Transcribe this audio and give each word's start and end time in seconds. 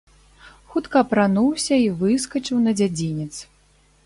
Хутка 0.71 1.03
апрануўся 1.05 1.77
і 1.83 1.85
выскачыў 2.01 2.57
на 2.65 2.71
дзядзінец. 2.79 3.31